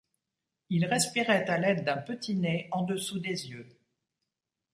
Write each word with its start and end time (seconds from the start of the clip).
Il 0.71 0.87
respirait 0.87 1.47
à 1.47 1.59
l'aide 1.59 1.83
d'un 1.85 1.97
petit 1.97 2.33
nez 2.35 2.67
en 2.71 2.81
dessous 2.85 3.19
des 3.19 3.49
yeux. 3.51 3.69